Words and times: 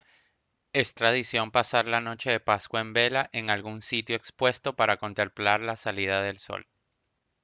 es 0.73 0.95
tradición 0.95 1.51
pasar 1.51 1.85
la 1.85 2.01
noche 2.01 2.31
de 2.31 2.39
pascua 2.39 2.81
en 2.81 2.91
vela 2.91 3.29
en 3.33 3.51
algún 3.51 3.83
sitio 3.83 4.15
expuesto 4.15 4.75
para 4.75 4.97
contemplar 4.97 5.59
la 5.61 5.75
salida 5.75 6.23
del 6.23 6.39
sol 6.39 6.65